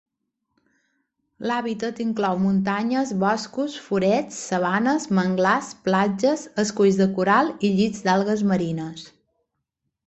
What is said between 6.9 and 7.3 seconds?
de